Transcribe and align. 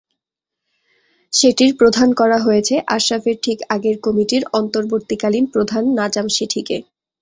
সেটির 1.33 1.71
প্রধান 1.79 2.09
করা 2.13 2.37
হয়েছে 2.39 2.75
আশরাফের 2.95 3.37
ঠিক 3.43 3.57
আগের 3.69 3.95
কমিটির 4.03 4.43
অন্তর্বর্তীকালীন 4.59 5.45
প্রধান 5.53 5.83
নাজাম 5.99 6.27
শেঠিকে। 6.35 6.77